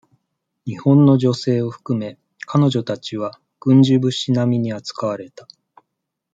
[0.65, 2.17] 日本の女性を含め、
[2.47, 5.47] 彼女たちは、軍需物資なみに扱われた。